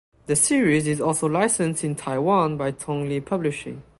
[0.25, 3.83] The series is also licensed in Taiwan by Tong Li Publishing.